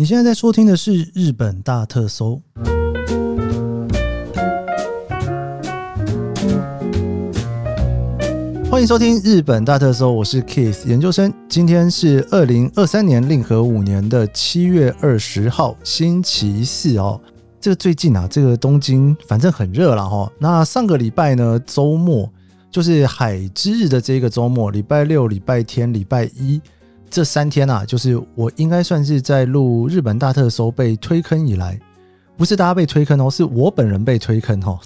[0.00, 2.40] 你现在在收听的是《日本大特搜》，
[8.70, 11.30] 欢迎收听《日本大特搜》，我是 Kiss 研究生。
[11.50, 17.20] 今天是二零二三年令和五年的七月二十号，星期四哦。
[17.60, 20.32] 这个最近啊，这个东京反正很热了哈。
[20.38, 22.26] 那上个礼拜呢，周末
[22.70, 26.58] 就是海之日的这个周末，礼拜六、礼拜天、礼拜一
[27.10, 31.78] 这三天啊，就是我应该算是在录日本大特搜被推坑以来，
[32.36, 34.78] 不是大家被推坑哦，是我本人被推坑哦。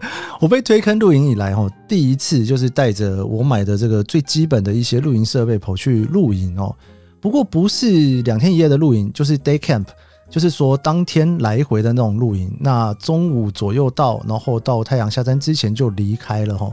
[0.40, 6.74] 我被推坑露营以来哦，第一次就是带着我买的这个最基本的一些露营设备跑去露营哦。
[7.20, 9.86] 不过不是两天一夜的露营，就是 day camp。
[10.30, 16.70] 就是说，当天来回的那种露营，那中午左右到，然后到太阳下山之前就离开了哈，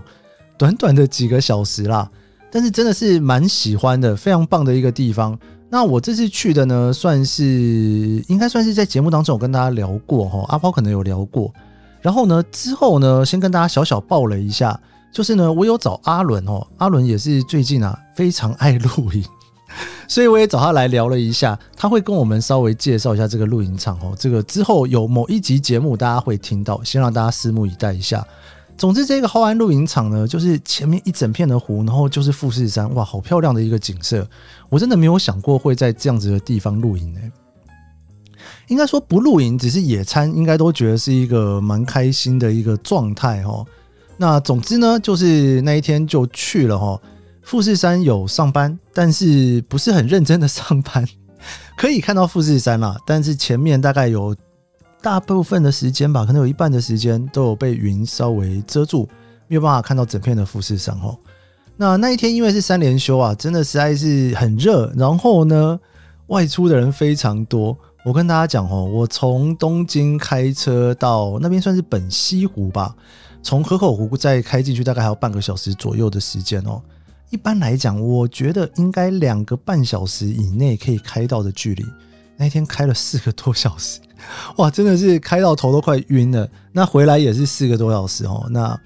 [0.58, 2.11] 短短的几个小时啦，
[2.55, 5.38] 但是真的是蛮喜欢的，非常棒的一个地方。
[5.70, 7.44] 那我这次去的呢，算是
[8.30, 11.53] 应该算是在节目当中有跟大家聊过哈，阿抛可能有聊过。
[12.00, 14.80] 然后呢，之后呢，先跟大家小小报了一下，
[15.12, 19.22] 就是呢，我有找阿伦哦，阿伦也是最近啊非常爱露营。
[20.08, 24.16] 所以我也找他来聊了一下，他会跟我们稍微介绍一下这个露营场哦。
[24.17, 28.25] 这个之后有某一集节目大家会听到，先让大家拭目以待一下。
[28.78, 34.28] 总之，这个浩安露营场呢，就是前面一整片的湖，然后就是富士山，哇，好漂亮的一个景色。
[34.70, 37.20] 我真的没有想过会在这样子的地方露营呢。
[38.68, 43.66] 应该说不露营，只是野餐，应该都觉得是一个蛮开心的一个状态哦。
[44.18, 47.00] 那总之呢，就是那一天就去了哈。
[47.44, 51.08] 富士山有上班，但是不是很认真的上班，
[51.78, 54.36] 可以看到富士山啦，但是前面大概有
[55.06, 59.08] 大部分的时间吧，可能有一半的时间都有被云稍微遮住，
[59.47, 61.16] 没有办法看到整片的富士山哦。
[61.78, 65.80] 那那一天因为是三连休啊，真的实在是很热，然后呢，
[66.25, 67.78] 外出的人非常多。
[68.03, 72.95] 我跟大家讲哦，我从东京开车到那边算是本溪湖吧，
[73.44, 76.81] 从河口湖再开进去大概还有半个小时左右的时间哦。
[77.29, 81.85] 一般来讲，我觉得应该两个半小时以内可以开到的距离。
[82.38, 84.00] 那一天开了四个多小时，
[84.58, 86.47] 哇，真的是开到头都快晕了。
[86.72, 88.47] 那回来也是四个多小时哦。
[88.50, 88.80] 那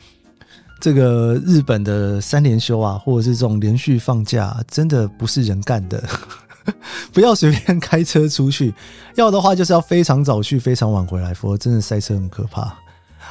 [0.80, 6.04] 这个日本的三连休啊，或者是这种连续放假，真的不是人干的。
[7.12, 8.74] 不要随便开车出去，
[9.16, 12.74] 要的话就是要非常早去，非常晚回来，否则真的塞车很可怕。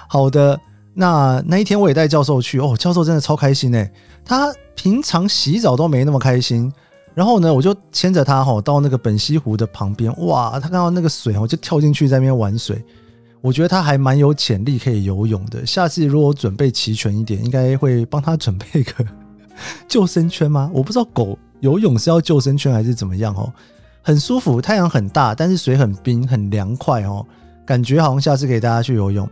[0.07, 0.59] 好的。
[0.95, 3.89] 那那一天我也带教授去哦，教授真的超开心哎，
[4.25, 6.73] 他平常洗澡都没那么开心，
[7.19, 12.81] 然后呢，我就牵着他哈到那个本溪湖的旁边，哇，他看到那个水，我就跳进去在那边玩水，
[13.41, 19.05] 我觉得他还蛮有潜力可以游泳的，下次如果准备齐全一点，应该会帮他准备个
[19.89, 20.71] 救生圈吗？
[20.73, 23.53] 我不知道狗游泳是要救生圈还是怎么样哦，
[24.00, 27.27] 很舒服，太阳很大，但是水很冰很凉快哦，
[27.67, 29.29] 感觉好像下次给大家去游泳。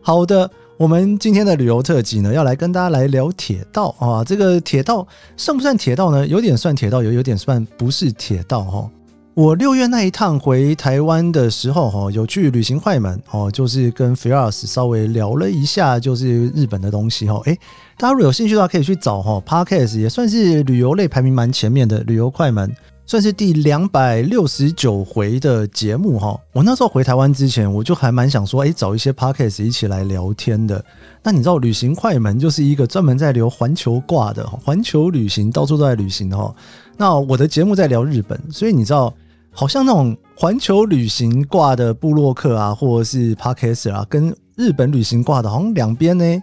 [0.00, 0.50] 好的。
[0.78, 4.22] 我们今天的旅游特辑呢，要来跟大家来聊铁道啊。
[4.22, 5.04] 这个铁道
[5.36, 6.24] 算不算铁道呢？
[6.24, 8.88] 有点算铁道，有有点算不是铁道哈。
[9.34, 17.42] 我六月那一趟回台湾的时候哈，有去旅行快门哦，就是跟 Firas 稍微聊了一下，就是日本的东西哈。
[17.46, 17.58] 诶，
[17.96, 22.72] 大家如果有兴趣的话，可以去找哈 Podcast，也算是旅游类排名蛮前面的旅游快门。
[23.08, 26.38] 算是第两百六十九回的节目哈。
[26.52, 30.84] 我那时候回台湾之前，我就还蛮想说，哎，找一些 podcast 一起来聊天的。
[31.22, 36.54] 那你知道，旅行快门就是一个专门在聊环球挂的，环球旅行到处都在旅行哈。
[36.98, 39.10] 那我的节目在聊日本，所以你知道，
[39.52, 46.42] 好像那种环球旅行挂的布洛克啊，或者是 podcast 啊，跟日本旅行挂的，好像两边呢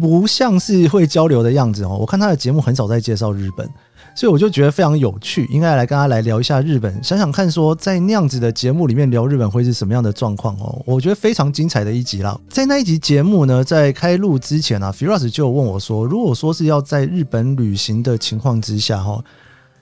[0.00, 1.96] 不像是会交流的样子哦。
[2.00, 3.70] 我看他的节目很少在介绍日本。
[4.14, 10.82] 所以我就觉得非常有趣，应该来跟他来聊一下日本，想想看说在那样子的节目里面聊日本会是什么样的状况哦。
[10.84, 12.38] 我觉得非常精彩的一集啦。
[12.50, 19.24] 在那一集节目呢，在开录之前呢，Firas 就问我说，如果说是要在日本旅行的情况之下哈，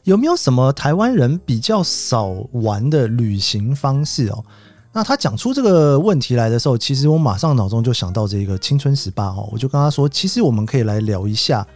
[0.04, 4.44] 有没有什么台湾人比较少玩的旅行方式哦？
[4.92, 11.66] 那他讲出这个问题来的时候，其实我马上脑中就想到这个青春十八哦，我就跟他说，其实我们可以来聊一下。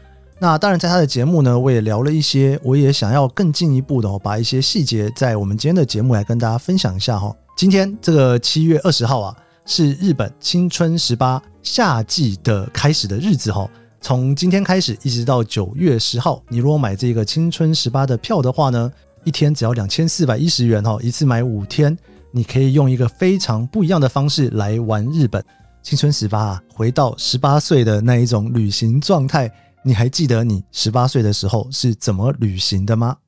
[0.40, 7.34] 那当然，在他的节目呢，我也聊了一些，我也想要更进一步的哦，把一些细节在我们今天的节目来跟大家分享一下哈。
[7.56, 13.66] 今天这个七月二十号啊，是日本青春十八夏季的开始的日子哈。
[14.00, 18.90] 从今天开始一直到九月十号，你如果买这个青春十八的票的话呢，
[19.22, 21.96] 一天只要两千四百一十元哈，一次买五天，
[22.32, 25.42] 你可以用一个非常不一样的方式来玩日本
[25.80, 29.50] 青春十八啊，回到十八岁的那一种旅行状态。
[29.86, 33.18] 你还记得你十八岁的时候是怎么旅行的吗？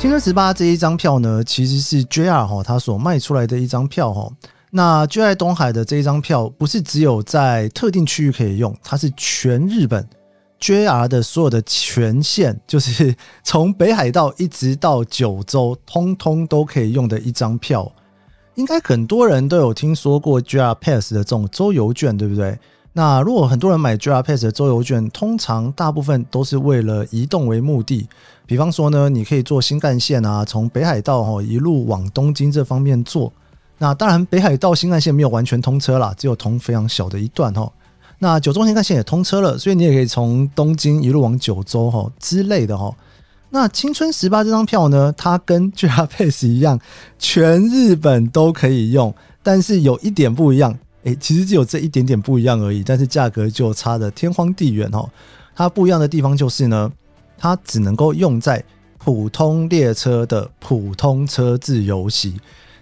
[0.00, 4.28] 青春十八这一张票呢，其实是 JR 哈他所卖出来的一张票哈。
[4.70, 10.06] 那 JR 东海的这一张票不是只有在特定区域可以用，它是全日本
[10.60, 17.90] JR 的所有的全线，就是 从北海道一直到九州，通通都可以用的一张票。
[18.56, 22.58] 应该很多人都有听说过 JR Pass 的这种周游券，对不对？
[22.92, 28.08] 那如果很多人买 JR Pass 的周游券，通常大部分都是为了移动为目的。
[28.44, 33.32] 比方说呢，你可以坐新干线啊，从北海道哦一路往东京这方面坐。
[33.78, 37.72] 那当然，北海道新干线没有完全通车啦，只有通非常小的一段哦。
[38.18, 42.92] 那九州新干线也通车了，所以你也可以从东京一路往九州哈之类的哈。
[43.50, 46.78] 那青春十八这张票呢，它跟 JR Pass 一样，
[47.18, 50.76] 全日本都可以用，但是有一点不一样。
[51.04, 55.08] 诶，其实只有这一点点不一样而已，但是价格就差的天荒地远哦。
[55.54, 56.90] 它不一样的地方就是呢，
[57.38, 58.62] 它只能够用在
[58.98, 62.34] 普通列车的普通车自由席。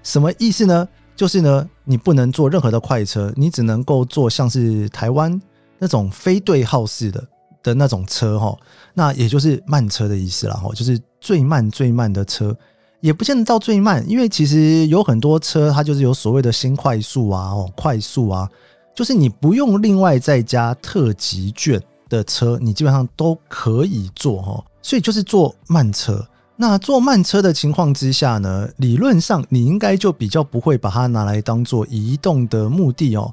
[0.06, 0.86] 什么意思呢？
[1.16, 5.40] 就是呢，你不能坐任何的快车，你只能够坐像是台湾
[5.80, 7.26] 那种非对号式的
[7.60, 8.56] 的那种车哈。
[8.94, 12.56] 那也就是慢车的意思了哈，就是最慢最慢的车。
[13.00, 18.48] 也不见得到最慢，因为其实有很多车，它就是有所谓的新快速啊、哦快速啊，
[18.94, 24.64] 就是你不用另外再加特急券的车，你基本上都可以坐哈。
[24.82, 26.24] 所以就是坐慢车。
[26.56, 33.32] 那坐慢车的情况之下呢，理论上你应该就比较不会把它拿来当做移动的目的哦。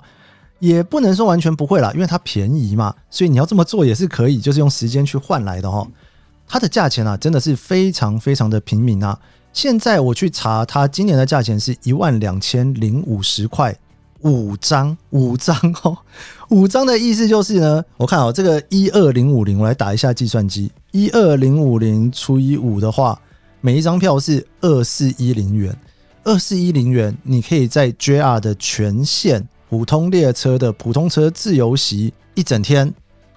[0.60, 5.86] 也不能说完全不会啦，因为它便宜嘛，所以你要这么做也是可以，就是用时间去换来的哈。
[6.48, 9.20] 它的价钱啊，真的是非常非常的平民啊。
[9.52, 13.76] 现在我去查，它今年的价钱是一万两千零五十块
[14.22, 15.98] 五张，五张哦，
[16.50, 23.20] 五张的意思就是呢，我看哦，这个一二零五零，我来打一下计算机，一二零五零除以五的话，
[23.62, 25.76] 每一张票是二四一零元，
[26.24, 32.94] 二四一零元，你可以在 JR 的全线普通列车的普通车自由席一整天，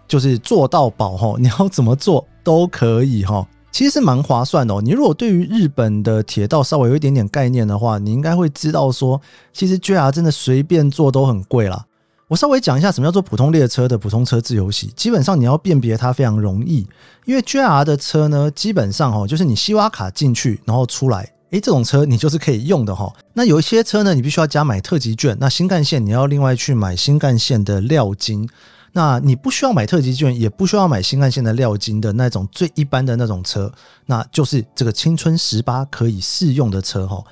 [0.06, 3.49] 就是坐到饱哈， 你要怎么坐都可以哈。
[3.73, 4.82] 其实是蛮划算哦。
[4.82, 9.19] 你如果对于日本的铁道稍微有一点点概念的话，你应该会知道说，
[9.55, 11.85] 其实 JR 真的随便坐都很贵啦。
[12.28, 14.88] 我稍微讲一下什么叫做普通列车的普通车自由席。
[14.88, 16.87] 基本上你要辨别它非常容易，
[17.25, 23.12] 因为 JR 的车呢，基本上哈，就是你西挖卡进去然后出来，诶，这种车你就是可以用的哈。
[23.34, 25.37] 那有一些车呢，你必须要加买特级券。
[25.40, 28.49] 那新干线你要另外去买新干线的料金。
[28.93, 33.70] 那你不需要买特级券，也不需要买新干线的料金的那种最一般的那种车，
[34.06, 37.22] 那就是这个青春十八可以试用的车哈，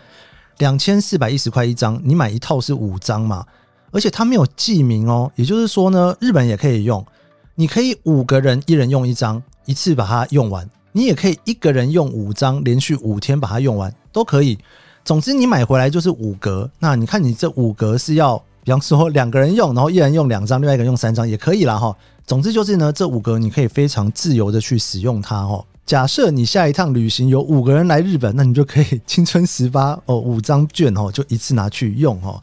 [0.59, 3.47] 两千四百一十块一张，你买一套是五张嘛，
[3.95, 7.07] 而且它没有记名哦，也就是说呢，日本也可以用，
[7.55, 14.59] 你可以五个人一人用一张，一次把它用完，你也可以一个人用五张，连续五天把它用完都可以。
[15.05, 18.43] 总之你买回来就是五格，那你看你这五格是要。
[18.65, 21.95] 比方说两个人用，然后一人用两张，另外一个人用三张也可以啦哈。
[22.27, 25.63] 总之就是呢，这五格你可以非常自由的去使用它哈。
[25.85, 32.43] 假设你下一趟旅行有五个人来日本，那你就可以青春十八哦，五张券哦，就一次拿去用哈。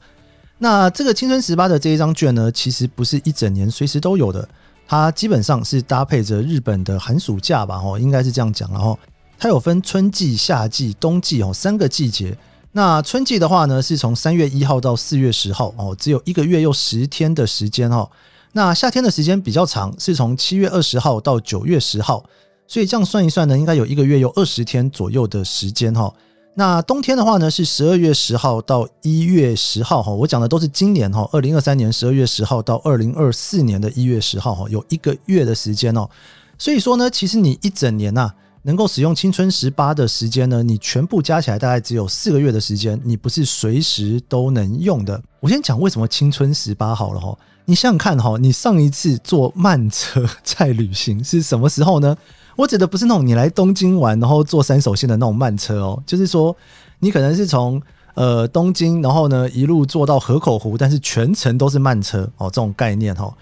[0.63, 4.47] 那这个青春十八的这一张券呢，其实不是一整年随时都有的，
[4.87, 8.97] 它基本上是搭配着日本的寒暑假吧哦，应该是这样讲然后
[9.39, 12.37] 它有分春季、夏季、冬季哦三个季节。
[12.73, 18.07] 那春季的话呢，是从三月一号到四月十号哦，只有一个月又十天的时间哈。
[18.51, 22.23] 那夏天的时间比较长，是从七月二十号到九月十号，
[22.67, 26.13] 所以这样算一算呢，应该有一个月有二十天左右的时间哈。
[26.53, 30.11] 那冬天的话呢，是十二月十号到一月十号哈。
[30.11, 36.09] 我讲的都是今年哈，二零二三年十二月十号到二零二四年的一月十号哈，有一个月的时间哦。
[36.57, 38.31] 所以说呢，其实你一整年呐。
[38.63, 40.61] 能够使用青春十八的时间呢？
[40.61, 45.19] 你全部加起来大概只有四个月的时间，你不是随时都能用的。
[45.39, 52.15] 我先讲为什么青春十八好了哈，你想想看哈，你上一次坐慢车 在旅行是什么时候呢？
[52.61, 56.55] 我指的不是那种你来东京玩然后坐三手线的那种慢车哦，就是说
[56.99, 57.81] 你可能是从
[58.13, 63.33] 呃东京然后呢一路坐到河口湖，但是全程都是慢车哦，这种概念哈。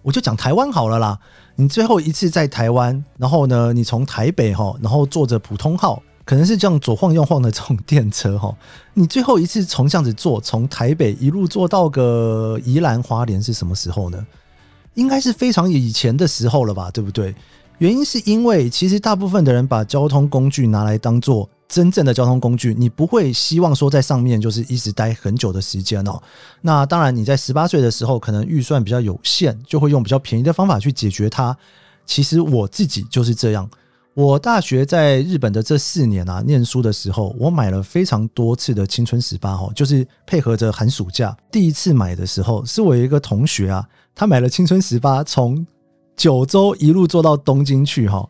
[0.00, 1.18] 我就讲台湾好了啦。
[1.54, 8.56] 你最后一次在台湾，然后呢，你从台北哈，然后坐着普通号，可能是这样左晃右晃的这种电车哈。
[8.94, 14.26] 你最后一次从这样子坐，从台北一路坐到个宜兰花莲是什么时候呢？
[14.94, 17.34] 应该是非常以前的时候了吧，对不对？
[17.82, 21.50] 原因是因为其实大部分的人把交通工具拿来当做。
[21.66, 26.20] 真正的交通工具，你不会希望说在上面就是一直待很久的时间哦。
[26.60, 31.56] 那当然，你在十八岁的时候，可能预算比较有限，就会用比较便宜的方法去解决它。
[32.04, 33.68] 其实我自己就是这样，
[34.12, 41.34] 我大学在日本的这四年啊，念书的时候，我买了非常多次的青春十八哦，就是配合着寒暑假。
[41.50, 45.66] 第一次买的时候，是我一个同学啊，他买了青春十八，从
[46.22, 48.24] 九州一路坐到东京去哈。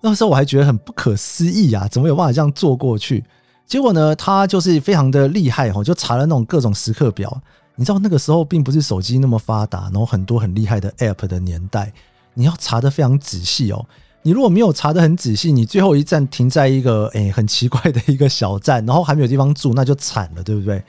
[0.00, 3.24] 那个时候我还觉得很不可思议啊，怎么有办法这样坐过去？
[3.66, 7.36] 结果呢，他就是非常的厉害哈，就查了那种各种时刻表。
[7.74, 11.92] 你知道那个时候并不是手机那么发达，然后很多很厉害的 App 的年代，
[12.34, 13.84] 你要查的非常仔细哦。
[14.22, 20.80] 你如果没有查的很仔细，你最后一站停在一个诶很奇怪的一个小站，然后还没有地方住，那就惨了，对不对？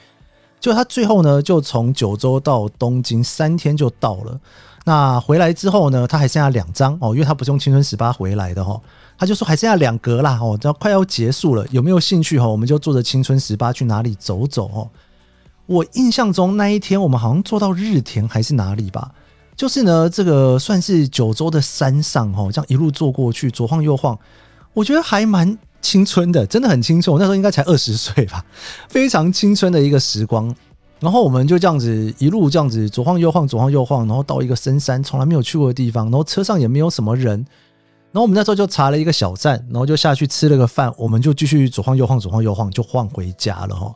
[0.60, 4.40] 就他最后呢，就从九州到东京三天就到了。
[4.86, 8.80] 那回来之后呢，他还剩下两张哦，因为他不是用青春十八回来的哈，
[9.18, 12.48] 他就说还剩下两格啦哦，要快要结束了，有没有兴趣哈？
[12.48, 14.88] 我们就坐着青春十八去哪里走走哦。
[15.66, 19.12] 我印象中那一天我们好像坐到日田还是哪里吧。
[19.58, 24.20] 就是呢，这个算是九州的山上哦，这样一路坐过去，左晃右晃，
[24.74, 27.14] 我觉得还蛮青春的，真的很青春。
[27.14, 28.46] 我那时候应该才二十岁吧，
[28.90, 30.54] 非常青春的一个时光。
[31.00, 37.46] 然后我们就这样子一路这样子左晃右晃，左晃右晃，然后到一个深山，从来没有去过的地方，然后车上也没有什么人。
[38.12, 43.94] 然后我们那时候就查了一个小站，然后就下去吃了个饭，我们就继续左晃右晃，左晃右晃，就晃回家了哈。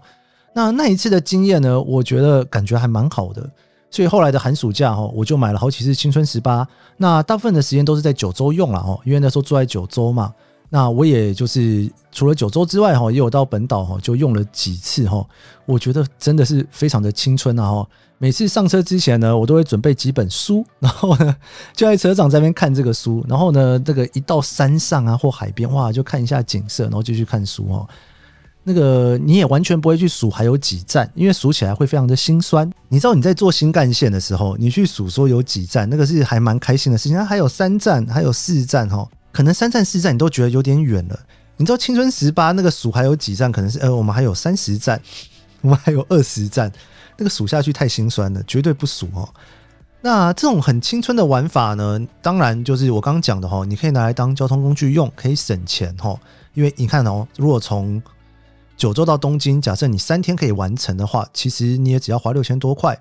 [0.54, 3.50] 那那一次的经验呢，我觉得感觉还蛮好的。
[3.90, 6.68] 所以后来的寒暑假哈，我就买了好几次青春十八。
[6.98, 10.34] 那大部分的时间都是在九州用了哦，因为那时候住在九州嘛。
[10.70, 15.26] 那我也就是除了九州之外哈，也有到本岛哈，就用了几次哈。
[15.66, 17.88] 我觉得真的是非常的青春啊哈。
[18.20, 21.36] 每次上车之前呢，我都会准备几本书，然后呢
[21.74, 27.88] 就在车长在那边看这个书，然后呢这个一到山上啊或海边哇，就看一下景色，然后继续看书哦。
[28.62, 32.70] 那个你也完全不会去数还有几站，因为数起来会非常的心酸。
[32.90, 37.26] 你知道你在做新干线的时候，你去数说有几站，那个是还蛮开心的事情。
[37.26, 41.20] 还有三站，还有四站哈，可能三站四站你都觉得有点远了。
[41.58, 45.02] 你知道青春十八那个数还有几站，可能是呃我们还有三十站，
[45.62, 46.72] 我们还有二十站，
[47.18, 49.28] 那个数下去太心酸了，绝对不数哦。
[50.02, 56.18] 那这种很青春的玩法呢，当然就是我刚刚讲的哈，你可以拿来当交通工具用，可以省钱哈。
[56.54, 58.02] 因为你看哦，如果从
[58.78, 62.98] 九州到东京，假设你三天可以完成的话，其实你也只要花六千多块。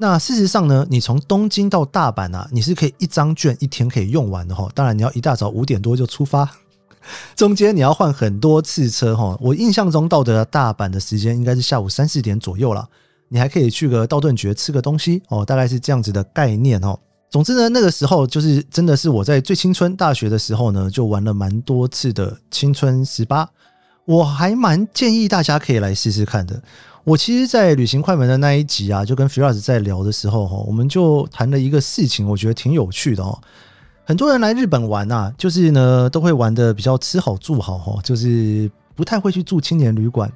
[0.00, 4.68] 那事实上呢，你从东京到大阪啊，你是可以一张券一天可以用完的哈。
[4.72, 6.48] 当然你要一大早五点多就出发，
[7.34, 9.36] 中间你要换很多次车哈。
[9.40, 12.88] 我印象中到的大阪的时间应该是下午三四点左右了，
[13.28, 16.96] 你还可以去个道顿崛吃个东西哦，大概是这样子的概念哦。
[17.28, 23.48] 总之呢，那个时候就是真的是我在最青春大学的时候呢，就玩了蛮多次的青春十八。
[24.04, 26.62] 我还蛮建议大家可以来试试看的。
[27.08, 33.40] 我其实，在旅行快门的那一集啊，就跟 Firas 在聊的时候，哈，我们就谈了一个事情，我觉得挺有趣的哦。
[34.04, 40.30] 很多人来日本玩啊，就是呢，都会玩的比较吃好住好，哈，就是不太会去住青年旅馆，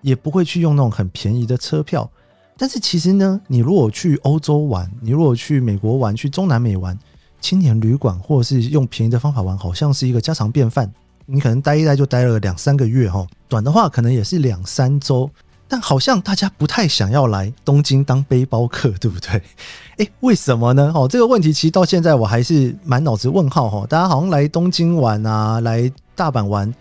[0.00, 2.10] 也不会去用那种很便宜的车票。
[2.56, 6.98] 但是其实呢，你如果去欧洲玩，你如果去美国玩，去中南美玩，
[7.42, 10.90] 青年旅馆或者是用便宜的方法玩，好像是一个家常便饭。
[11.26, 15.28] 你可能待一待就待了两三个月哈，短的话可能也是两三周，
[15.68, 19.42] 但好像大家不太想要来东京当背包客，对不对？
[19.98, 20.92] 诶，为什么呢？
[20.94, 23.86] 哦，这个问题其实到现在我还是满脑子问号哈。
[23.86, 26.72] 大家好像来东京玩啊，来大阪玩，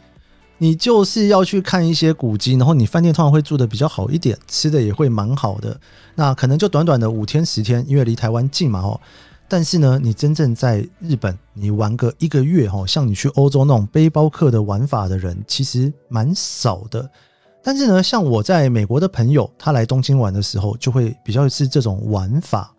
[0.58, 5.80] 你就是要去看一些古迹，然后你饭店通常会住的比较好一点，吃的也会蛮好的，
[6.16, 9.00] 那可能就短短的五天十天，因为离台湾近嘛哦。
[9.48, 17.10] 但是呢，你真正在日本，你玩个一个月哦，像你去欧洲那种背包客的玩法的人，其实蛮少的。
[17.68, 22.72] 但是呢，像我在美国的朋友，他来东京玩的时候，就会比较是这种玩法。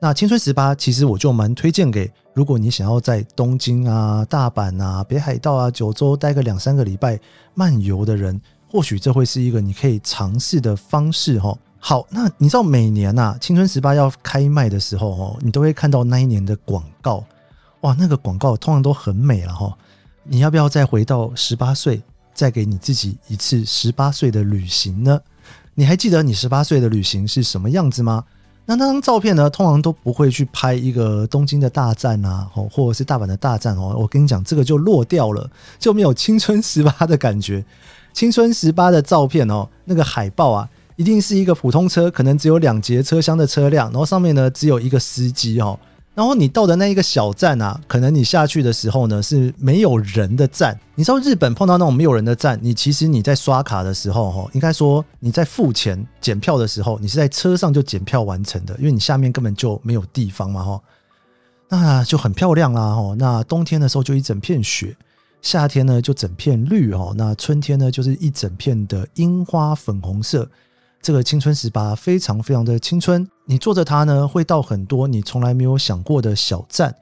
[0.00, 7.20] 那青春十八，其实我就蛮推荐给，如果你想要在东京啊、大阪啊、北海道啊、九州待个两三个礼拜
[7.52, 11.54] 漫游的人，或许这会是一个你可以尝试的方式哈。
[11.78, 17.22] 好，那你知道每年呐青春十八要开卖的时候哦，你都会看到那一年的广告，
[17.82, 19.76] 哇，那个广告通常都很美了哈。
[20.24, 22.02] 你要不要再回到十八岁，
[22.34, 25.20] 再给你自己一次十八岁的旅行呢？
[25.74, 28.24] 你还记得你十八岁的旅行是什么样子吗？
[28.66, 33.96] 那那张照片呢，通常都不会去拍一个东京的大站啊，哦，或者是大阪的大站哦。
[33.98, 37.64] 我跟你讲，这个就落掉了，就没有青春十八的感觉。
[38.12, 40.68] 青春十八的照片哦，那个海报啊。
[40.96, 45.76] 一定是一个普通车，可能只有两节车厢的车辆，然后上面呢只有一个司机哦。
[46.14, 50.78] 然后你到的那一个小站啊，可能你下去的时候呢是没有人的站。
[50.94, 60.80] 你知道日本碰到那种没有人的站，你其实你在刷卡的时候哈，应该说你在付钱检票的时候，你是在车上就检票完成的，因为你下面根本就没有地方嘛哈。
[61.68, 63.16] 那就很漂亮啦哈。
[63.18, 64.94] 那冬天的时候就一整片雪。
[65.40, 70.48] 夏天呢就整片绿哈，那春天呢就是一整片的樱花粉红色。
[71.02, 76.94] 这个青春十八非常非常的青春，你坐着它呢，会到很多你从来没有想过的小站，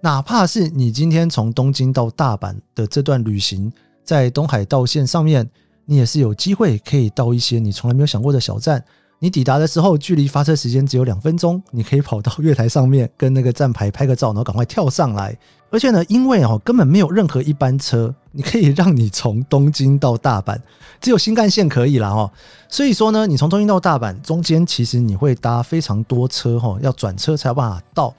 [0.00, 5.48] 哪怕是你今天从东京到大阪的这段旅行，在东海道线上面，
[5.84, 8.84] 你也是有机会可以到一些你从来没有想过的小站。
[9.24, 15.34] 你抵达的时候，距离发车时间只有两分钟，你可以跑到月台上面跟那个站牌拍个照，然后赶快跳上来。
[15.70, 20.58] 而且呢，因为哦根本没有任何一班车，你可以让你从东京到大阪，
[21.00, 22.30] 只有新干线可以啦哦。
[22.68, 28.14] 所以说呢，你从东京到大阪中间，其实你会搭非常多车哈，要转车才有办法到。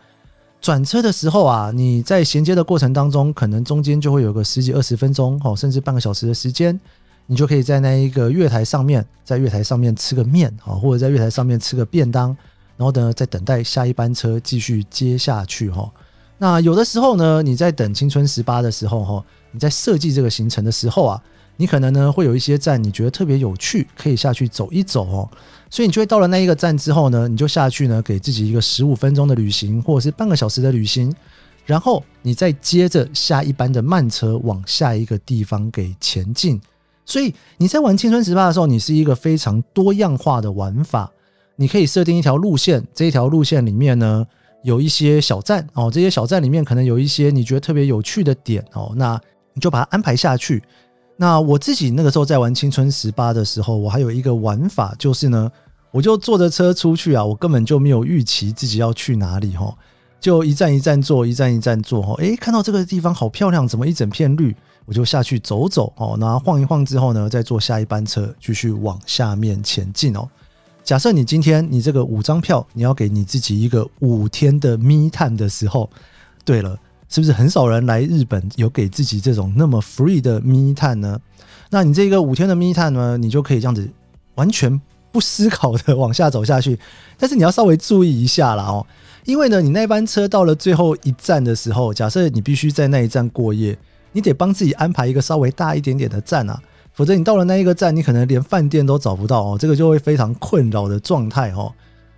[0.59, 6.79] 转车的时候啊，你在衔接的过程当中，可能中间就会有个十几二十分钟哦，甚至半个小时的时间。
[7.27, 12.35] 你就可以在那一个月台上面，在月台上面吃个面啊，或者在月台上面吃个便当，
[12.77, 15.91] 然后呢，再等待下一班车继续接下去哈。
[16.37, 21.21] 那有的时候呢，你在等青春十八的时候哈，你在设计这个行程的时候啊，
[21.57, 25.29] 你可能呢会有一些站你觉得特别有趣，可以下去走一走哦。
[25.69, 31.11] 所以你就会到了那一个站之后呢，你就下去呢，给自己一个十五分钟的旅行，或者是半个小时的旅行，
[31.65, 36.61] 然后你再接着下一班的慢车往下一个地方给前进。
[37.05, 41.11] 所以你在玩青春十八的时候，你是一个非常多样化的玩法。
[41.57, 44.25] 你可以设定一条路线，这一条路线里面呢
[44.63, 49.17] 有一些小站哦，这些小站里面可能有一些你觉得特别有趣的点哦，那
[49.53, 50.61] 你就把它安排下去。
[51.15, 55.49] 那我自己那个时候在玩青春十八的时候，我还有一个玩法就是呢，
[55.91, 59.73] 我就坐着车出去啊，我根本就没有预期自己要去哪里哈，
[60.19, 64.53] 就一站一站坐，一站一站坐哈，诶，看到这个地方好漂亮，怎么一整片绿？
[64.85, 70.27] 我就下去走走哦，然后晃一晃之后呢，再坐下一班车继续往下面前进哦。
[70.83, 75.89] 假设你今天你这个五张票，你要给你自己一个五天的密探的时候，
[76.43, 76.77] 对了，
[77.09, 81.19] 是不是很少人来日本有给自己这种那么 free 的密探呢？
[81.71, 83.89] 那你这个五天的密探呢，你就可以这样子
[84.35, 84.79] 完全
[85.11, 86.77] 不思考的往下走下去，
[87.17, 88.85] 但是你要稍微注意一下啦哦，
[89.25, 93.75] 因为呢，你那班车到了最后一站的时候，假设你必须在那一站过夜。
[94.15, 96.57] 你得帮自己安排一个稍微大一点点的站啊，
[96.93, 101.69] 否则你到了那一个站，你可能连饭店都找不到哦，这个就会非常困扰的状态哦。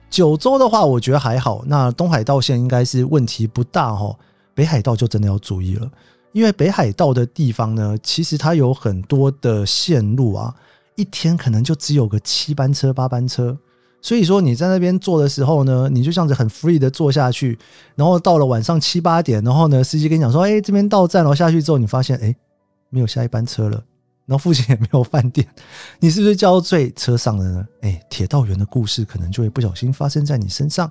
[0.08, 4.16] 九州的话，我觉得还好，那东海道线应该是问题不大哦。
[4.54, 5.90] 北海道就真的要注意了，
[6.34, 10.54] 因为北海道的地方呢，其实它有很多的线路啊，
[10.96, 13.58] 一天可能就只有个七班车、八班车。
[14.08, 17.60] 所以说你在那边坐的时候呢，你就这样子很 free 的坐下去，
[17.94, 22.34] 然后到了晚上七八点，然后呢，司机跟你讲说：“哎，这边到站了。”下去之后，你发现哎，
[22.90, 23.84] 没有下一班车了，
[24.26, 25.46] 然后附近也没有饭店，
[26.00, 27.68] 你是不是交醉车上了呢？
[27.82, 30.90] 哎，铁道员的故事可能就会不小心发生在你身上。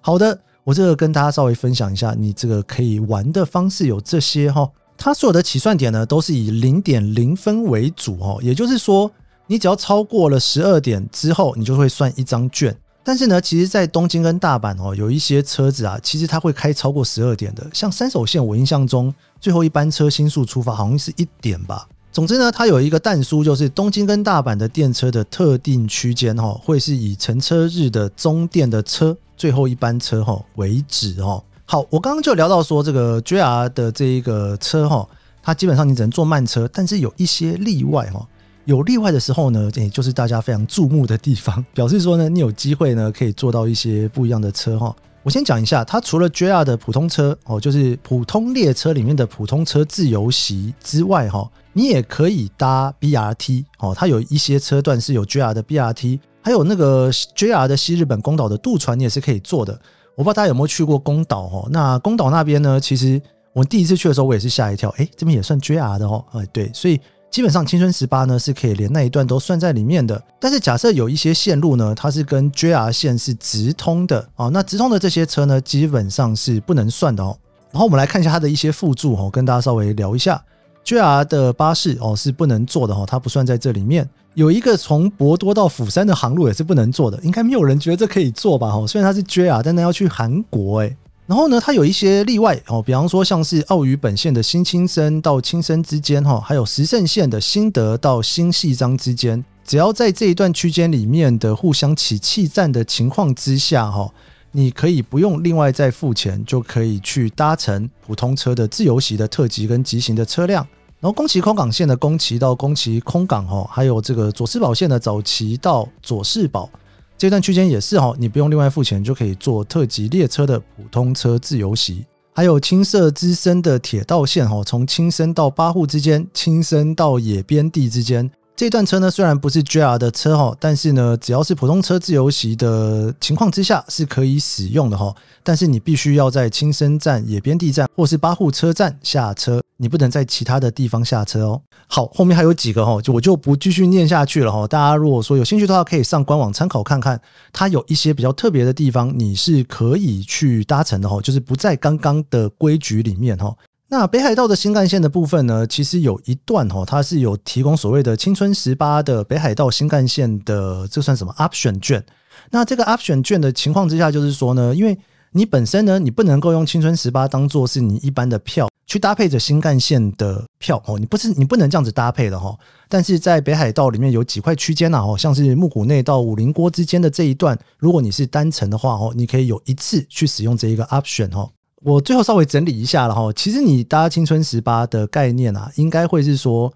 [0.00, 4.70] 好的，我这个跟大家稍微分享一下，你这个可以玩的方式有这些哈。
[4.96, 9.10] 它所有的起算点呢，都是以零点零分为主哦，也就是说。
[9.48, 12.76] 你只要超过了十二点之后，你就会算一张券。
[13.02, 17.66] 但是呢，其实，在东京跟大阪哦，有一些车子啊，其实它会开超过十二点的。
[17.72, 21.88] 像三手线，我印象中最后一班车新宿出发好像是一点吧。
[22.12, 31.42] 总之呢，它有一个弹书，就是东京跟大阪的电车的特定区间哈，会是以乘车日的中电的车最后一班车哈为止哦。
[31.64, 35.08] 好，我刚刚就聊到说这个 JR 的这一个车哈，
[35.42, 38.26] 它基本上你只能坐慢车，但是有一些例外哈。
[38.68, 44.94] 有例外的时候呢，也就是大家非常注目的地方， 表示说呢，你有机会呢可以坐到一些不一样的车哈。
[45.22, 53.94] 我先讲一下，它除了 JR 的普通车哦，就是普通列车里面的普通车自由席之外哈，你也可以搭 BRT 哦。
[53.96, 59.72] 它有一些车段是有 JR 的 BRT，还有那个 JR 的西日本宫岛的渡船，你也是可以坐的。
[60.14, 61.66] 我不知道大家有没有去过宫岛哦？
[61.70, 63.18] 那宫岛那边呢，其实
[63.54, 66.22] 我第一次去的时候，我也是吓一跳，哎，这边也算 JR 的哦。
[66.34, 67.00] 哎，对，所以。
[67.30, 77.36] 基本上青春十八呢是可以连那一段都算在里面的，但是假设有一些线路呢，它是跟 JR 线是直通的哦，那直通的这些车呢，基本上是不能算的哦。
[77.70, 80.42] 然后我们来看一下它的一些附注哦，跟大家稍微聊一下
[80.84, 84.08] ，JR 的巴士哦是不能坐的哦，它不算在这里面。
[84.34, 88.68] 有一个从博多到釜山的航路也是不能坐的，应该没有人觉得这可以坐吧？
[88.68, 90.96] 哦，虽然它是 JR，但那要去韩国哎。
[91.28, 104.10] 然后呢，它有一些例外哦，比方说像是奥羽本线的新青森到青森之间哈，还有石胜线的新德到新细章之间，只要在这一段区间里面的互相起气站的情况之下哈，
[104.52, 110.66] 你可以不用另外再付钱，就可以去搭乘普通车的自由席的特急跟急行的车辆。
[110.98, 116.70] 然后宫崎空港线的宫崎到宫崎空港哈，还有这个佐世保线的早崎到佐世保。
[117.18, 122.06] 这段区间也是哈，你不用另外付钱就可以坐特急列车的普通车自由席。
[122.32, 128.30] 还有青色之森的铁道线哦，从青森到八户之间，青森到野边地之间。
[128.54, 135.12] 这段车呢，虽然不是 JR 的车哈，但是呢，只要是普通车自由席的情况之下是可以使用的哈。
[135.42, 141.62] 但是你必须要在青森站、野边地站或是八户车站下车，你不能在其他的地方下车哦。
[141.86, 144.66] 好，后面还有几个哈，就我就不继续念下去了哈。
[144.66, 147.20] 大家如果说有兴趣的话，可以上官网参考看看，
[147.52, 153.56] 它有一些比较特别的地方，你是可以去搭乘的哈，就是不在刚刚的规矩里面哈。
[153.90, 162.04] 那北海道的新干线的部分呢，其实有一段哦，它是有提供所谓的青春十八的北海道新干线的，这算什么 option 券？
[162.50, 164.98] 那这个 option 券的情况之下，就是说呢，因为
[165.32, 172.56] 你本身呢，你不能够用青春十八当做是你一般的票去搭配着新干线的票哦，你不是你不能这样子搭配的哈。
[172.88, 181.50] 但是在北海道里面有几块区间呐哦，像是木谷内到五林郭之间的这一段，如果你是单程的话哦，你可以有一次去使用这一个 option 哦。
[181.82, 186.72] 我最后稍微整理一下了哈，其实你搭青春十八的概念啊，应该会是说，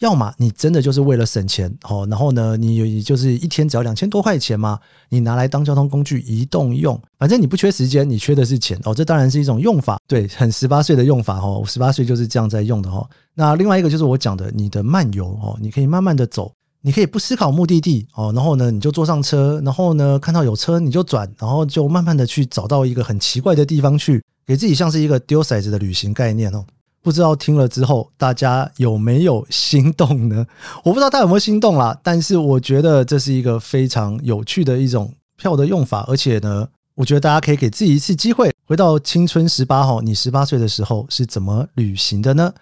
[0.00, 4.78] 要么你真的就是为了省钱哦，然后呢，你就是一天只要两千多块钱嘛，
[5.08, 13.08] 你拿来当交通工具移动用，反正你不缺时间，你缺的是钱哦，这当然是一种用法，对，很十八岁的用法哦，十八岁就是这样在用的哈。
[13.34, 16.52] 那另外一个就是我讲的，你的漫游哦，你可以慢慢的走。
[16.82, 26.64] 你可以不思考目的地哦，然后呢，你就坐上车，然后呢，看到有车你就转，然后就慢慢的去找到一个很奇怪的地方去，给自己像是一个丢骰子的旅行概念哦。
[27.06, 30.44] 不知道听了之后大家有没有心动呢？
[30.82, 36.66] 我不知道大家有没有心动啦，但是我觉得这是一个非常有趣的一种票的用法，而且呢，
[36.96, 42.52] 我觉得大家可以给自己一次机会，回到青春十八号，你十八岁的时候是怎么旅行的呢？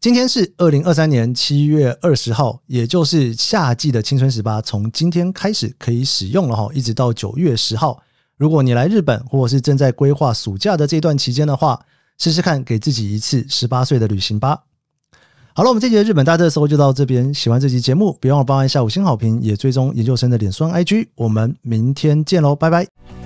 [0.00, 8.02] 今天是二零二三年七月二十号，也就是夏季的青春十八，从今天开始可以使用了哈，一直到九月十号。
[8.36, 11.78] 如果你来日本，或者是正在规划暑假的这段期间的话，
[12.22, 14.60] 试试看给自己一次十八岁的旅行吧。
[15.54, 17.34] 好了，我们这节的日本大特搜就到这边。
[17.34, 21.08] 喜欢这期节目，别忘了帮一下五星好评，也追踪研究生的脸书 IG。
[21.16, 23.21] 我们明天见喽，拜拜。